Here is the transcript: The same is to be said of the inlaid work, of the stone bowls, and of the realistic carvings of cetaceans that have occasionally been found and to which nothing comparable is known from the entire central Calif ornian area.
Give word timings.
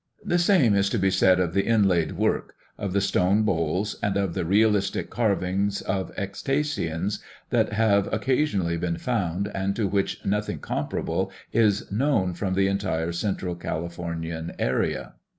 The 0.25 0.39
same 0.39 0.73
is 0.73 0.89
to 0.89 0.97
be 0.97 1.11
said 1.11 1.39
of 1.39 1.53
the 1.53 1.63
inlaid 1.67 2.13
work, 2.13 2.55
of 2.75 2.91
the 2.93 3.01
stone 3.01 3.43
bowls, 3.43 3.97
and 4.01 4.17
of 4.17 4.33
the 4.33 4.43
realistic 4.43 5.11
carvings 5.11 5.83
of 5.83 6.11
cetaceans 6.17 7.19
that 7.51 7.73
have 7.73 8.11
occasionally 8.11 8.77
been 8.77 8.97
found 8.97 9.49
and 9.53 9.75
to 9.75 9.87
which 9.87 10.25
nothing 10.25 10.57
comparable 10.57 11.31
is 11.53 11.91
known 11.91 12.33
from 12.33 12.55
the 12.55 12.65
entire 12.67 13.11
central 13.11 13.53
Calif 13.53 13.97
ornian 13.97 14.55
area. 14.57 15.13